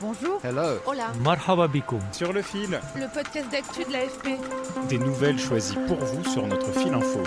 [0.00, 0.40] Bonjour.
[0.42, 0.78] Hello.
[0.86, 1.12] Hola.
[1.22, 2.00] Marhaba bikoum.
[2.10, 2.80] Sur le fil.
[2.96, 4.28] Le podcast d'actu de l'AFP.
[4.88, 7.22] Des nouvelles choisies pour vous sur notre fil info.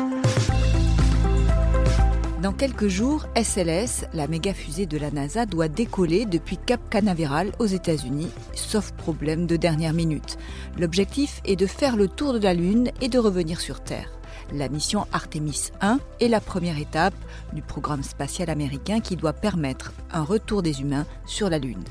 [2.41, 7.51] Dans quelques jours, SLS, la méga fusée de la NASA, doit décoller depuis Cap Canaveral
[7.59, 10.39] aux États-Unis, sauf problème de dernière minute.
[10.79, 14.09] L'objectif est de faire le tour de la Lune et de revenir sur Terre.
[14.55, 17.15] La mission Artemis 1 est la première étape
[17.53, 21.83] du programme spatial américain qui doit permettre un retour des humains sur la Lune.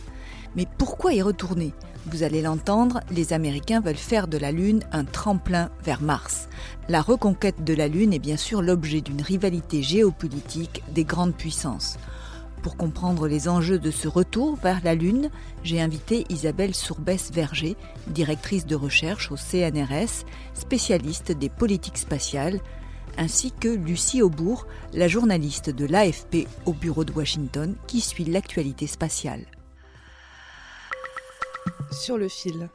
[0.55, 1.74] Mais pourquoi y retourner?
[2.06, 6.48] Vous allez l'entendre, les Américains veulent faire de la Lune un tremplin vers Mars.
[6.88, 11.98] La reconquête de la Lune est bien sûr l'objet d'une rivalité géopolitique des grandes puissances.
[12.62, 15.30] Pour comprendre les enjeux de ce retour vers la Lune,
[15.64, 20.24] j'ai invité Isabelle Sourbès-Verger, directrice de recherche au CNRS,
[20.55, 22.60] spécialiste des politiques spatiales,
[23.18, 28.86] ainsi que Lucie Aubourg, la journaliste de l'AFP au bureau de Washington qui suit l'actualité
[28.86, 29.44] spatiale.
[31.90, 32.68] Sur le fil.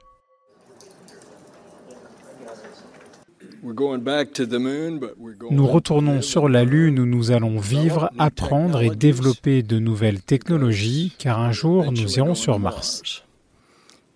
[5.52, 11.14] Nous retournons sur la Lune où nous allons vivre, apprendre et développer de nouvelles technologies,
[11.18, 13.24] car un jour nous irons sur Mars.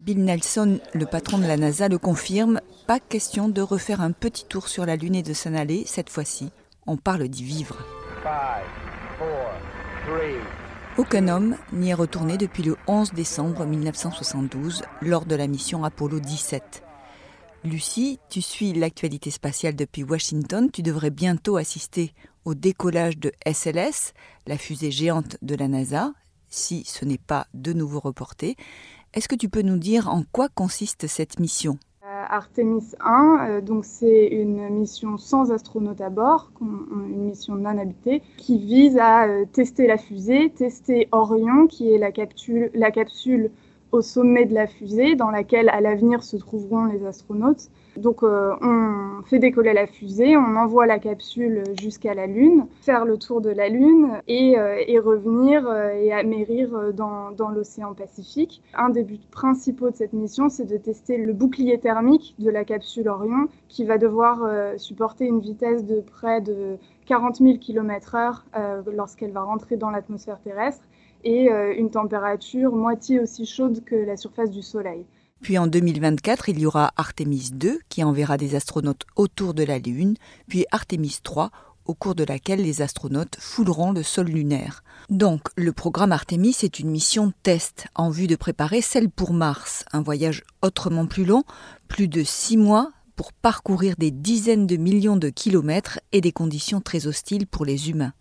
[0.02, 4.45] Bill Nelson, le patron de la NASA, le confirme, pas question de refaire un petit
[4.45, 6.49] tour sur la Lune et de s'en aller, cette fois-ci,
[6.88, 7.77] on parle d'y vivre.
[10.97, 16.19] Aucun homme n'y est retourné depuis le 11 décembre 1972 lors de la mission Apollo
[16.19, 16.83] 17.
[17.64, 20.72] Lucie, tu suis l'actualité spatiale depuis Washington.
[20.72, 22.11] Tu devrais bientôt assister
[22.44, 24.14] au décollage de SLS,
[24.48, 26.11] la fusée géante de la NASA,
[26.50, 28.55] si ce n'est pas de nouveau reporté.
[29.14, 31.77] Est-ce que tu peux nous dire en quoi consiste cette mission?
[32.04, 38.23] Artemis 1, euh, donc c'est une mission sans astronaute à bord, une mission non habitée,
[38.38, 43.52] qui vise à euh, tester la fusée, tester Orion, qui est la capsule
[43.91, 47.69] au sommet de la fusée dans laquelle à l'avenir se trouveront les astronautes.
[47.97, 53.03] Donc euh, on fait décoller la fusée, on envoie la capsule jusqu'à la Lune, faire
[53.03, 57.93] le tour de la Lune et, euh, et revenir euh, et amérir dans, dans l'océan
[57.93, 58.61] Pacifique.
[58.73, 62.63] Un des buts principaux de cette mission, c'est de tester le bouclier thermique de la
[62.63, 64.39] capsule Orion qui va devoir
[64.77, 68.43] supporter une vitesse de près de 40 000 km/h
[68.93, 70.83] lorsqu'elle va rentrer dans l'atmosphère terrestre
[71.23, 75.05] et une température moitié aussi chaude que la surface du Soleil.
[75.42, 79.80] Puis en 2024, il y aura Artemis 2 qui enverra des astronautes autour de la
[79.80, 80.15] Lune,
[80.48, 81.49] puis Artemis 3
[81.86, 84.83] au cours de laquelle les astronautes fouleront le sol lunaire.
[85.09, 89.83] Donc, le programme Artemis est une mission test en vue de préparer celle pour Mars,
[89.92, 91.43] un voyage autrement plus long,
[91.88, 96.82] plus de six mois pour parcourir des dizaines de millions de kilomètres et des conditions
[96.82, 98.14] très hostiles pour les humains.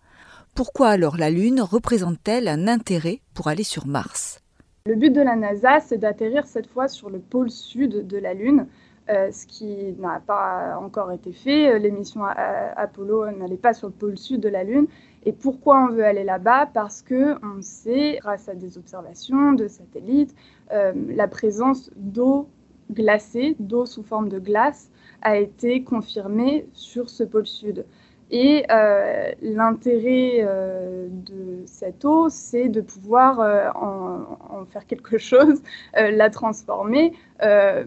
[0.60, 4.42] Pourquoi alors la Lune représente-t-elle un intérêt pour aller sur Mars?
[4.84, 8.34] Le but de la NASA, c'est d'atterrir cette fois sur le pôle sud de la
[8.34, 8.66] Lune,
[9.08, 11.78] euh, ce qui n'a pas encore été fait.
[11.78, 14.86] Les missions Apollo n'allaient pas sur le pôle sud de la Lune.
[15.24, 16.66] Et pourquoi on veut aller là-bas?
[16.74, 20.34] Parce que on sait, grâce à des observations de satellites,
[20.72, 22.50] euh, la présence d'eau
[22.92, 24.90] glacée, d'eau sous forme de glace,
[25.22, 27.86] a été confirmée sur ce pôle sud.
[28.30, 35.60] Et euh, l'intérêt euh, de cette eau, c'est de pouvoir euh, en, faire quelque chose,
[35.94, 37.12] la transformer,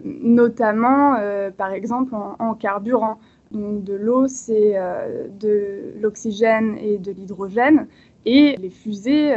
[0.04, 1.16] notamment
[1.56, 3.20] par exemple en, carburant.
[3.52, 4.76] Donc de l'eau, c'est
[5.40, 7.88] de l'oxygène et de l'hydrogène.
[8.26, 9.34] Et les fusées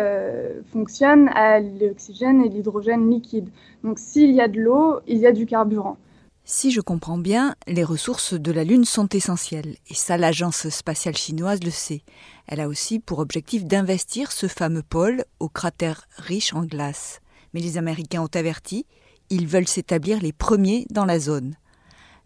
[0.72, 3.50] fonctionnent à l'oxygène et l'hydrogène liquide.
[3.84, 5.98] Donc s'il y a de l'eau, il y a du carburant.
[6.48, 11.16] Si je comprends bien, les ressources de la Lune sont essentielles, et ça l'agence spatiale
[11.16, 12.02] chinoise le sait.
[12.46, 17.20] Elle a aussi pour objectif d'investir ce fameux pôle au cratère riche en glace.
[17.52, 18.86] Mais les Américains ont averti,
[19.28, 21.56] ils veulent s'établir les premiers dans la zone.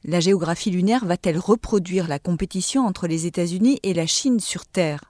[0.05, 5.00] La géographie lunaire va-t-elle reproduire la compétition entre les États-Unis et la Chine sur Terre?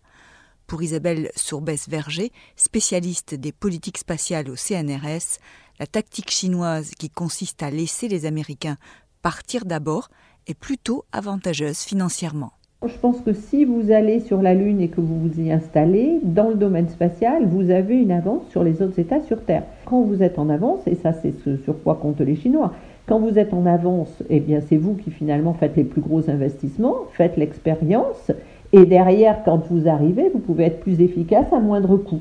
[0.69, 5.41] Pour Isabelle Sourbès-Verger, spécialiste des politiques spatiales au CNRS,
[5.81, 8.77] la tactique chinoise qui consiste à laisser les Américains
[9.23, 10.09] partir d'abord
[10.47, 12.53] est plutôt avantageuse financièrement.
[12.87, 16.19] Je pense que si vous allez sur la Lune et que vous vous y installez,
[16.23, 19.65] dans le domaine spatial, vous avez une avance sur les autres États sur Terre.
[19.85, 22.73] Quand vous êtes en avance, et ça c'est ce sur quoi comptent les Chinois,
[23.07, 26.31] quand vous êtes en avance, eh bien c'est vous qui finalement faites les plus gros
[26.31, 28.31] investissements, faites l'expérience,
[28.73, 32.21] et derrière, quand vous arrivez, vous pouvez être plus efficace à moindre coût.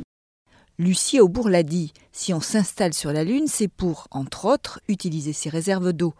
[0.77, 5.31] Lucie Aubourg l'a dit, si on s'installe sur la Lune, c'est pour, entre autres, utiliser
[5.31, 6.13] ses réserves d'eau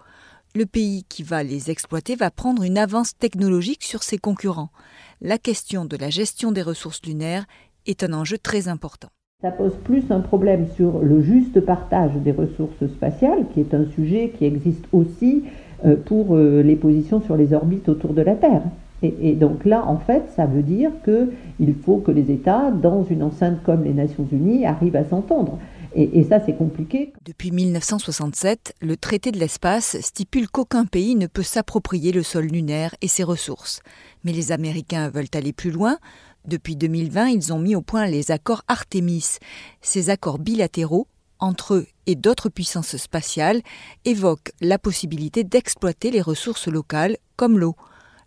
[0.55, 4.69] le pays qui va les exploiter va prendre une avance technologique sur ses concurrents.
[5.21, 7.45] La question de la gestion des ressources lunaires
[7.85, 9.09] est un enjeu très important.
[9.41, 13.85] Ça pose plus un problème sur le juste partage des ressources spatiales, qui est un
[13.85, 15.43] sujet qui existe aussi
[15.85, 18.63] euh, pour euh, les positions sur les orbites autour de la Terre.
[19.01, 23.23] Et, donc là, en fait, ça veut dire qu'il faut que les États, dans une
[23.23, 25.57] enceinte comme les Nations Unies, arrivent à s'entendre.
[25.95, 27.13] Et, ça, c'est compliqué.
[27.25, 32.95] Depuis 1967, le traité de l'espace stipule qu'aucun pays ne peut s'approprier le sol lunaire
[33.01, 33.81] et ses ressources.
[34.23, 35.97] Mais les Américains veulent aller plus loin.
[36.45, 39.37] Depuis 2020, ils ont mis au point les accords Artemis.
[39.81, 41.07] Ces accords bilatéraux
[41.39, 43.61] entre eux et d'autres puissances spatiales
[44.05, 47.75] évoquent la possibilité d'exploiter les ressources locales comme l'eau.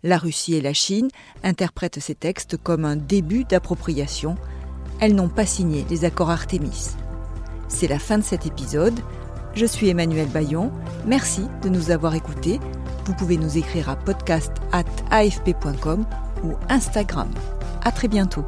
[0.03, 1.07] La Russie et la Chine
[1.43, 4.35] interprètent ces textes comme un début d'appropriation.
[4.99, 6.95] Elles n'ont pas signé les accords Artemis.
[7.73, 8.99] C'est la fin de cet épisode.
[9.55, 10.71] Je suis Emmanuel Bayon.
[11.05, 12.59] Merci de nous avoir écoutés.
[13.05, 16.05] Vous pouvez nous écrire à podcast@afp.com
[16.43, 17.31] ou Instagram.
[17.83, 18.45] À très bientôt.